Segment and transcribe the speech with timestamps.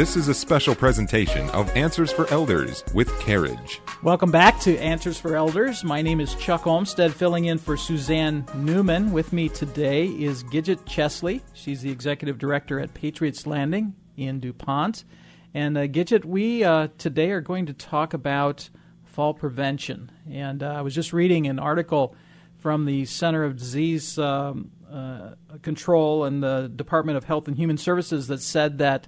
[0.00, 3.82] This is a special presentation of Answers for Elders with Careage.
[4.02, 5.84] Welcome back to Answers for Elders.
[5.84, 9.12] My name is Chuck Olmstead, filling in for Suzanne Newman.
[9.12, 11.42] With me today is Gidget Chesley.
[11.52, 15.04] She's the executive director at Patriots Landing in DuPont.
[15.52, 18.70] And uh, Gidget, we uh, today are going to talk about
[19.04, 20.10] fall prevention.
[20.30, 22.16] And uh, I was just reading an article
[22.56, 27.76] from the Center of Disease um, uh, Control and the Department of Health and Human
[27.76, 29.06] Services that said that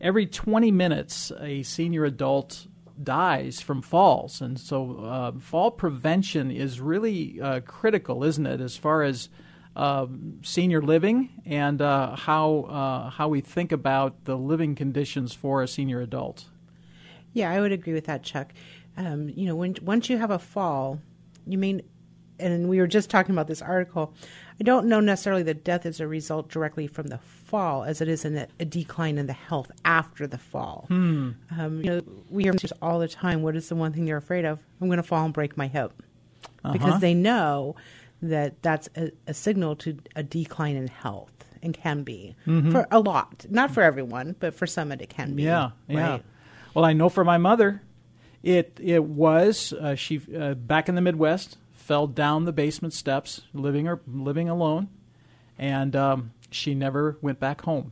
[0.00, 2.66] every 20 minutes a senior adult
[3.02, 4.40] dies from falls.
[4.40, 9.28] And so uh, fall prevention is really uh, critical, isn't it, as far as
[9.76, 10.06] uh,
[10.42, 15.68] senior living and uh, how, uh, how we think about the living conditions for a
[15.68, 16.46] senior adult?
[17.32, 18.52] Yeah, I would agree with that, Chuck.
[18.96, 21.00] Um, you know, when, once you have a fall,
[21.46, 21.82] you mean,
[22.38, 24.14] and we were just talking about this article,
[24.60, 28.08] I don't know necessarily that death is a result directly from the fall as it
[28.08, 30.84] is in a, a decline in the health after the fall.
[30.88, 31.30] Hmm.
[31.58, 33.42] Um, you know, we hear this all the time.
[33.42, 34.60] What is the one thing they're afraid of?
[34.80, 36.02] I'm going to fall and break my hip.
[36.62, 36.74] Uh-huh.
[36.74, 37.74] Because they know
[38.20, 41.32] that that's a, a, signal to a decline in health
[41.62, 42.70] and can be mm-hmm.
[42.70, 43.46] for a lot.
[43.48, 45.44] Not for everyone, but for some it can be.
[45.44, 46.10] Yeah, yeah.
[46.10, 46.24] Right?
[46.74, 47.80] Well, I know for my mother,
[48.42, 51.56] it it was uh, she uh, back in the Midwest
[51.90, 54.86] fell down the basement steps, living or living alone,
[55.58, 57.90] and um, she never went back home.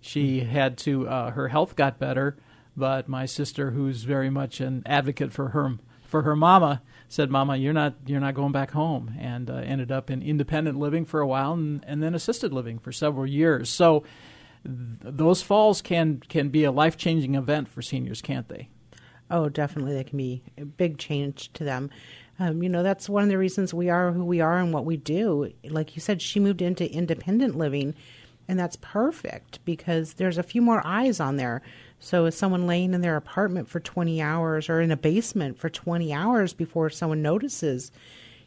[0.00, 1.06] She had to.
[1.08, 2.36] Uh, her health got better,
[2.76, 7.56] but my sister, who's very much an advocate for her for her mama, said, "Mama,
[7.56, 11.20] you're not you're not going back home," and uh, ended up in independent living for
[11.20, 13.70] a while, and, and then assisted living for several years.
[13.70, 14.02] So.
[14.64, 18.70] Th- those falls can can be a life changing event for seniors, can't they?
[19.30, 21.90] Oh, definitely, they can be a big change to them.
[22.38, 24.84] Um, you know, that's one of the reasons we are who we are and what
[24.84, 25.52] we do.
[25.64, 27.94] Like you said, she moved into independent living,
[28.48, 31.62] and that's perfect because there's a few more eyes on there.
[32.00, 35.70] So, is someone laying in their apartment for 20 hours or in a basement for
[35.70, 37.92] 20 hours before someone notices?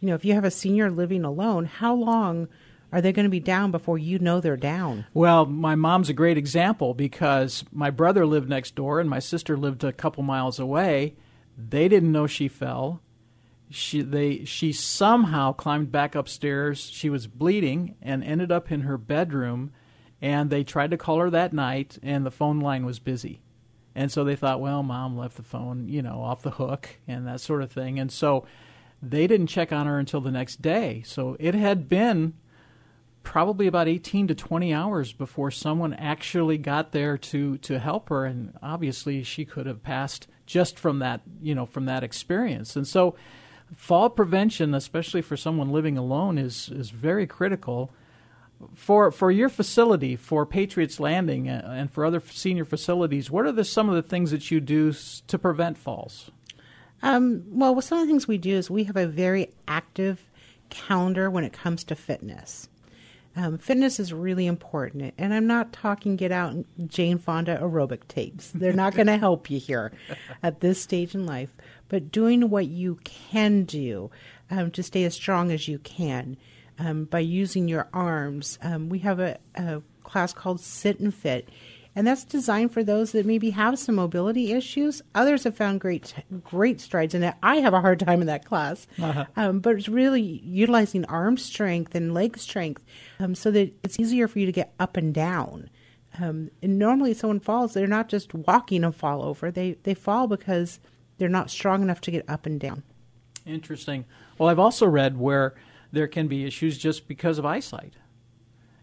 [0.00, 2.48] You know, if you have a senior living alone, how long
[2.92, 5.06] are they going to be down before you know they're down?
[5.12, 9.56] Well, my mom's a great example because my brother lived next door and my sister
[9.56, 11.14] lived a couple miles away.
[11.56, 13.00] They didn't know she fell
[13.72, 16.90] she they she somehow climbed back upstairs.
[16.90, 19.72] She was bleeding and ended up in her bedroom
[20.20, 23.40] and they tried to call her that night and the phone line was busy.
[23.94, 27.26] And so they thought, well, mom left the phone, you know, off the hook and
[27.26, 27.98] that sort of thing.
[27.98, 28.46] And so
[29.02, 31.02] they didn't check on her until the next day.
[31.04, 32.34] So it had been
[33.22, 38.24] probably about 18 to 20 hours before someone actually got there to to help her
[38.24, 42.74] and obviously she could have passed just from that, you know, from that experience.
[42.76, 43.14] And so
[43.76, 47.90] fall prevention, especially for someone living alone, is is very critical.
[48.74, 53.52] For for your facility, for Patriots Landing, uh, and for other senior facilities, what are
[53.52, 54.92] the, some of the things that you do
[55.26, 56.30] to prevent falls?
[57.02, 60.22] Um, well, some of the things we do is we have a very active
[60.70, 62.68] calendar when it comes to fitness.
[63.34, 66.54] Um, fitness is really important, and I'm not talking get out
[66.86, 68.50] Jane Fonda aerobic tapes.
[68.50, 69.92] They're not going to help you here
[70.42, 71.54] at this stage in life.
[71.88, 74.10] But doing what you can do
[74.50, 76.36] um, to stay as strong as you can
[76.78, 78.58] um, by using your arms.
[78.62, 81.48] Um, we have a, a class called Sit and Fit,
[81.94, 85.02] and that's designed for those that maybe have some mobility issues.
[85.14, 87.34] Others have found great great strides in it.
[87.42, 89.26] I have a hard time in that class, uh-huh.
[89.36, 92.84] um, but it's really utilizing arm strength and leg strength
[93.20, 95.70] um, so that it's easier for you to get up and down.
[96.18, 100.26] Um, and normally, someone falls; they're not just walking and fall over; they they fall
[100.26, 100.80] because
[101.18, 102.82] they're not strong enough to get up and down.
[103.46, 104.04] Interesting.
[104.38, 105.54] Well, I've also read where
[105.90, 107.94] there can be issues just because of eyesight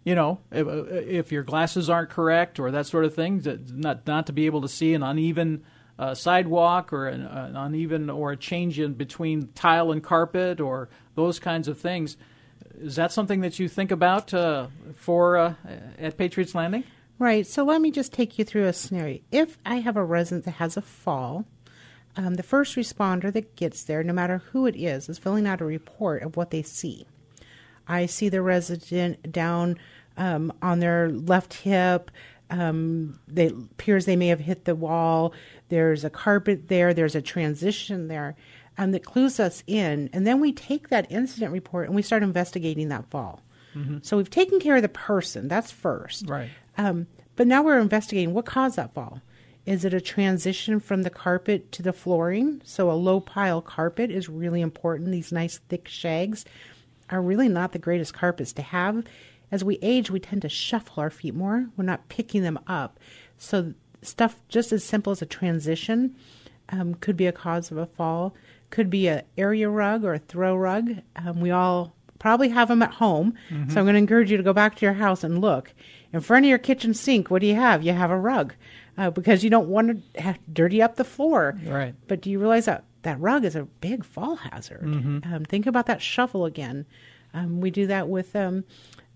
[0.09, 3.43] you know, if, if, your glasses aren't correct or that sort of thing,
[3.75, 5.63] not not to be able to see an uneven
[5.99, 10.89] uh, sidewalk or an, an, uneven or a change in between tile and carpet or
[11.13, 12.17] those kinds of things.
[12.79, 15.53] Is that something that you think about uh, for uh,
[15.99, 16.85] at Patriots Landing?
[17.19, 17.45] Right.
[17.45, 19.19] So let me just take you through a scenario.
[19.31, 21.45] If I have a resident that has a fall,
[22.15, 25.61] um, the first responder that gets there, no matter who it is, is filling out
[25.61, 27.05] a report of what they see.
[27.89, 29.79] I see the resident down
[30.19, 32.11] um, on their left hip.
[32.51, 35.33] Um, they appears they may have hit the wall.
[35.69, 36.93] There's a carpet there.
[36.93, 38.35] There's a transition there,
[38.77, 40.09] and that clues us in.
[40.13, 43.41] And then we take that incident report and we start investigating that fall.
[43.75, 43.99] Mm-hmm.
[44.01, 45.47] So we've taken care of the person.
[45.47, 46.27] That's first.
[46.27, 46.49] Right.
[46.77, 49.21] Um, but now we're investigating what caused that fall.
[49.65, 52.61] Is it a transition from the carpet to the flooring?
[52.65, 55.11] So a low pile carpet is really important.
[55.11, 56.43] These nice thick shags
[57.11, 59.03] are really not the greatest carpets to have.
[59.51, 61.67] As we age, we tend to shuffle our feet more.
[61.75, 62.99] We're not picking them up.
[63.37, 66.15] So stuff just as simple as a transition
[66.69, 68.33] um, could be a cause of a fall.
[68.69, 70.97] Could be an area rug or a throw rug.
[71.15, 73.69] Um, we all probably have them at home, Mm-hmm.
[73.71, 75.73] so I'm going to encourage you to go back to your house and look
[76.13, 77.31] in front of your kitchen sink.
[77.31, 77.81] What do you have?
[77.81, 78.53] You have a rug
[78.97, 81.57] uh, because you don't want to dirty up the floor.
[81.65, 81.95] Right.
[82.07, 84.81] But do you realize that that rug is a big fall hazard?
[84.83, 85.33] Mm-hmm.
[85.33, 86.85] Um, think about that shuffle again.
[87.33, 88.65] Um, we do that with um,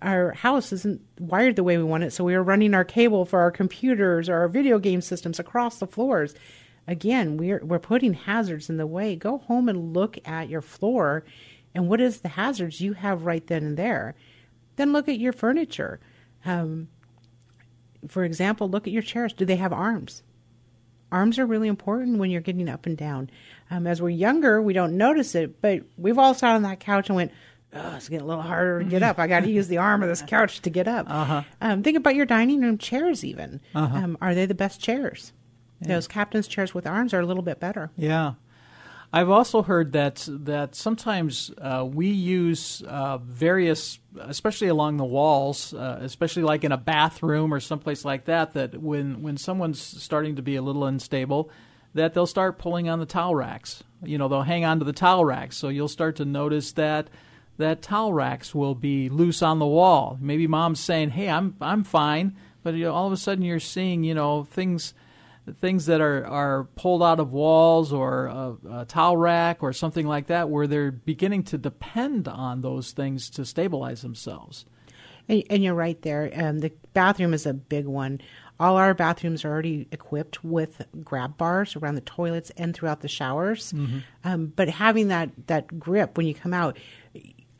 [0.03, 3.25] our house isn't wired the way we want it, so we are running our cable
[3.25, 6.35] for our computers or our video game systems across the floors.
[6.87, 9.15] Again, we're we're putting hazards in the way.
[9.15, 11.23] Go home and look at your floor,
[11.73, 14.15] and what is the hazards you have right then and there.
[14.75, 15.99] Then look at your furniture.
[16.45, 16.89] Um,
[18.07, 19.33] for example, look at your chairs.
[19.33, 20.23] Do they have arms?
[21.11, 23.29] Arms are really important when you're getting up and down.
[23.69, 27.07] Um, as we're younger, we don't notice it, but we've all sat on that couch
[27.07, 27.31] and went,
[27.75, 29.19] oh, it's getting a little harder to get up.
[29.19, 31.07] I got to use the arm of this couch to get up.
[31.09, 31.43] Uh-huh.
[31.61, 33.61] Um, think about your dining room chairs, even.
[33.75, 35.33] Um, are they the best chairs?
[35.81, 37.91] Those captain's chairs with arms are a little bit better.
[37.97, 38.33] Yeah.
[39.15, 45.71] I've also heard that that sometimes uh, we use uh, various, especially along the walls,
[45.71, 48.53] uh, especially like in a bathroom or someplace like that.
[48.53, 51.51] That when when someone's starting to be a little unstable,
[51.93, 53.83] that they'll start pulling on the towel racks.
[54.01, 55.57] You know, they'll hang on to the towel racks.
[55.57, 57.09] So you'll start to notice that
[57.57, 60.17] that towel racks will be loose on the wall.
[60.19, 63.59] Maybe mom's saying, "Hey, I'm I'm fine," but you know, all of a sudden you're
[63.59, 64.93] seeing you know things
[65.59, 70.07] things that are, are pulled out of walls or a, a towel rack or something
[70.07, 74.65] like that where they're beginning to depend on those things to stabilize themselves.
[75.27, 76.31] And, and you're right there.
[76.33, 78.21] Um, the bathroom is a big one.
[78.59, 83.07] All our bathrooms are already equipped with grab bars around the toilets and throughout the
[83.09, 83.73] showers.
[84.23, 86.77] Um, but having that, that grip when you come out,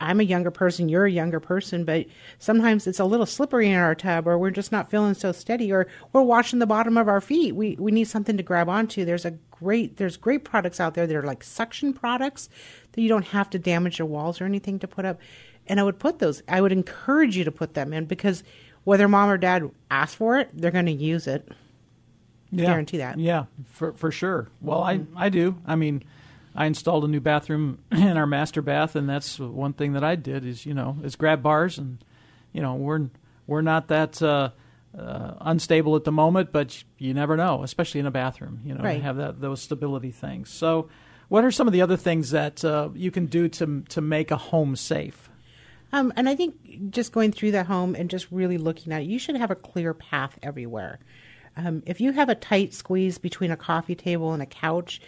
[0.04, 2.06] I'm a younger person, you're a younger person, but
[2.38, 5.72] sometimes it's a little slippery in our tub, or we're just not feeling so steady,
[5.72, 7.54] or we're washing the bottom of our feet.
[7.54, 9.04] We we need something to grab onto.
[9.04, 12.48] There's a great there's great products out there that are like suction products
[12.92, 15.18] that you don't have to damage your walls or anything to put up.
[15.66, 16.42] And I would put those.
[16.46, 18.44] I would encourage you to put them in because
[18.84, 21.48] whether mom or dad ask for it, they're going to use it.
[22.50, 22.66] Yeah.
[22.66, 23.18] Guarantee that.
[23.18, 24.48] Yeah, for for sure.
[24.60, 25.56] Well, I I do.
[25.66, 26.04] I mean,
[26.54, 30.14] I installed a new bathroom in our master bath, and that's one thing that I
[30.16, 32.04] did is you know is grab bars, and
[32.52, 33.08] you know we're
[33.46, 34.50] we're not that uh,
[34.98, 38.60] uh, unstable at the moment, but you never know, especially in a bathroom.
[38.64, 39.02] You know, Right.
[39.02, 40.50] have that those stability things.
[40.50, 40.88] So,
[41.28, 44.30] what are some of the other things that uh, you can do to to make
[44.30, 45.28] a home safe?
[45.92, 49.04] Um, and I think just going through the home and just really looking at it,
[49.04, 50.98] you should have a clear path everywhere.
[51.56, 55.00] Um, if you have a tight squeeze between a coffee table and a couch,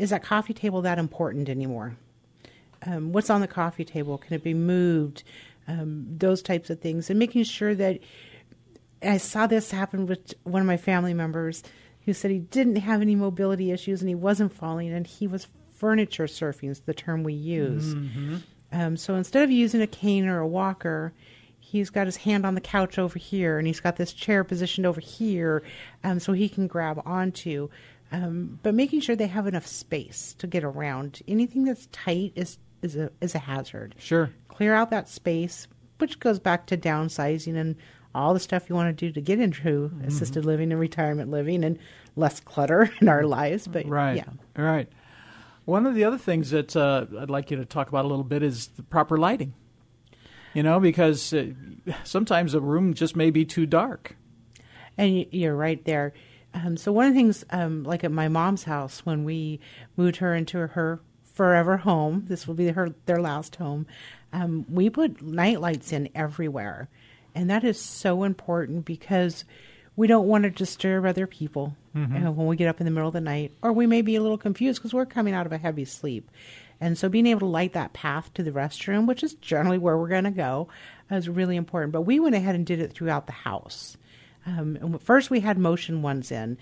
[0.00, 1.96] is that coffee table that important anymore?
[2.86, 4.16] Um, what's on the coffee table?
[4.18, 5.22] Can it be moved?
[5.68, 7.10] Um, those types of things.
[7.10, 8.00] And making sure that
[9.02, 11.62] I saw this happen with one of my family members
[12.06, 15.46] who said he didn't have any mobility issues and he wasn't falling and he was
[15.74, 17.94] furniture surfing is the term we use.
[18.72, 21.12] Um, so instead of using a cane or a walker,
[21.58, 24.86] he's got his hand on the couch over here, and he's got this chair positioned
[24.86, 25.62] over here,
[26.04, 27.68] um, so he can grab onto.
[28.12, 31.20] Um, but making sure they have enough space to get around.
[31.28, 33.94] Anything that's tight is is a is a hazard.
[33.98, 34.30] Sure.
[34.48, 35.68] Clear out that space,
[35.98, 37.76] which goes back to downsizing and
[38.14, 41.62] all the stuff you want to do to get into assisted living and retirement living
[41.62, 41.78] and
[42.16, 43.68] less clutter in our lives.
[43.68, 44.16] But Right.
[44.16, 44.24] yeah.
[44.60, 44.88] Right.
[45.64, 48.24] One of the other things that uh, I'd like you to talk about a little
[48.24, 49.54] bit is the proper lighting.
[50.52, 51.52] You know, because uh,
[52.02, 54.16] sometimes a room just may be too dark.
[54.98, 56.12] And you're right there.
[56.52, 59.60] Um, so one of the things, um, like at my mom's house, when we
[59.96, 63.86] moved her into her forever home, this will be her their last home.
[64.32, 66.88] Um, we put night lights in everywhere,
[67.34, 69.44] and that is so important because
[69.96, 71.76] we don't want to disturb other people
[72.26, 74.16] uh, when we get up in the middle of the night, or we may be
[74.16, 76.30] a little confused because we're coming out of a heavy sleep.
[76.80, 79.98] And so being able to light that path to the restroom, which is generally where
[79.98, 80.68] we're going to go,
[81.10, 81.92] is really important.
[81.92, 83.96] But we went ahead and did it throughout the house.
[84.46, 86.56] Um, and first, we had motion ones in.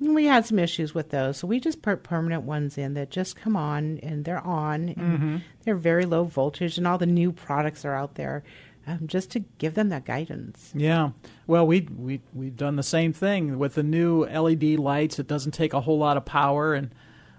[0.00, 3.10] And we had some issues with those, so we just put permanent ones in that
[3.10, 4.88] just come on and they're on.
[4.88, 8.42] And They're very low voltage, and all the new products are out there,
[8.86, 10.72] um, just to give them that guidance.
[10.74, 11.10] Yeah.
[11.46, 15.18] Well, we we we've done the same thing with the new LED lights.
[15.18, 16.94] It doesn't take a whole lot of power, and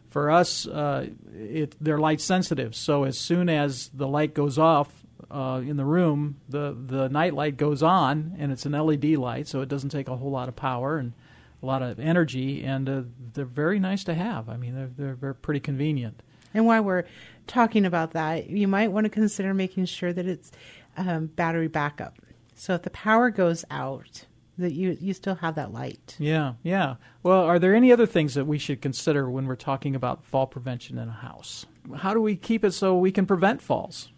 [0.10, 2.75] for us, uh, it they're light sensitive.
[2.75, 5.00] So as soon as the light goes off
[5.31, 9.47] uh, in the room, the the night light goes on, and it's an LED light,
[9.47, 11.13] so it doesn't take a whole lot of power and
[11.61, 13.01] a lot of energy, and uh,
[13.33, 14.50] they're very nice to have.
[14.50, 16.21] I mean, they're they're, they're pretty convenient.
[16.53, 17.05] And while we're
[17.47, 20.51] talking about that, you might want to consider making sure that it's
[20.97, 22.17] um, battery backup.
[22.55, 24.25] So if the power goes out,
[24.57, 26.15] that you you still have that light.
[26.19, 26.95] Yeah, yeah.
[27.23, 30.47] Well, are there any other things that we should consider when we're talking about fall
[30.47, 31.65] prevention in a house?
[31.97, 34.09] How do we keep it so we can prevent falls?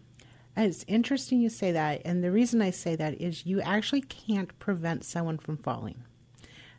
[0.56, 4.58] It's interesting you say that, and the reason I say that is you actually can't
[4.60, 6.04] prevent someone from falling.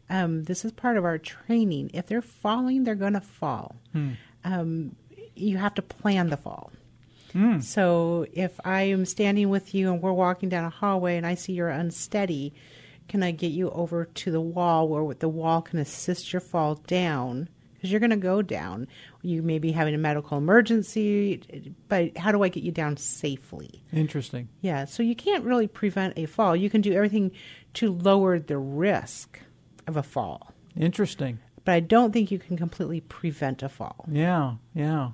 [0.09, 1.90] Um, this is part of our training.
[1.93, 3.76] If they're falling, they're going to fall.
[3.93, 4.12] Hmm.
[4.45, 4.97] Um,
[5.35, 6.71] you have to plan the fall.
[7.33, 7.61] Hmm.
[7.61, 11.35] So if I am standing with you and we're walking down a hallway and I
[11.35, 12.54] see you're unsteady,
[13.09, 16.76] can I get you over to the wall where the wall can assist your fall
[16.76, 17.49] down?
[17.85, 18.88] Because you're going to go down.
[19.21, 23.85] You may be having a medical emergency, but how do I get you down safely?
[23.93, 24.49] Interesting.
[24.62, 26.57] Yeah, so you can't really prevent a fall.
[26.57, 27.31] You can do everything
[27.75, 29.38] to lower the risk
[29.87, 31.41] of a fall, Interesting.
[31.67, 34.07] but I don't think you can completely prevent a fall.
[34.11, 35.11] Yeah, yeah.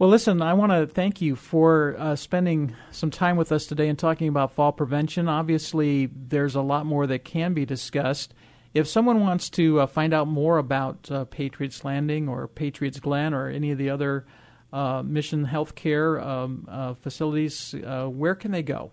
[0.00, 3.88] Well, listen, I want to thank you for uh, spending some time with us today
[3.88, 5.28] and talking about fall prevention.
[5.28, 8.34] Obviously, there's a lot more that can be discussed.
[8.76, 13.32] If someone wants to uh, find out more about uh, Patriots Landing or Patriots Glen
[13.32, 14.26] or any of the other
[14.70, 18.90] uh, Mission Healthcare um, uh, facilities, uh, where can they go?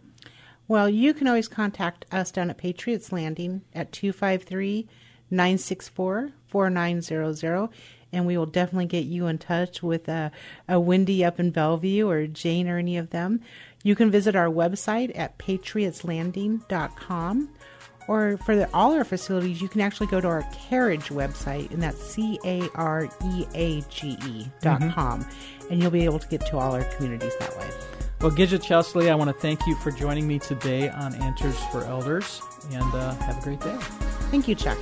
[0.70, 4.88] Well, you can always contact us down at Patriots Landing at 253
[5.30, 7.70] 964 4900,
[8.14, 10.30] and we will definitely get you in touch with uh,
[10.70, 13.42] a Wendy up in Bellevue or Jane or any of them.
[13.84, 17.50] You can visit our website at patriotslanding.com.
[18.08, 21.82] Or for the, all our facilities, you can actually go to our careage website, and
[21.82, 25.26] that's C A R E A G E dot com,
[25.70, 27.70] and you'll be able to get to all our communities that way.
[28.22, 31.84] Well, Gidget Chesley, I want to thank you for joining me today on Answers for
[31.84, 32.42] Elders,
[32.72, 33.76] and uh, have a great day.
[34.32, 34.78] Thank you, Chuck.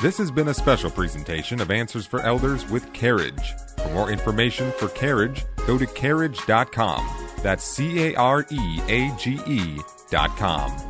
[0.00, 3.52] This has been a special presentation of Answers for Elders with Careage.
[3.76, 7.28] For more information for Careage, go to careage.com.
[7.42, 9.78] That's C A R E A G E
[10.10, 10.89] dot com.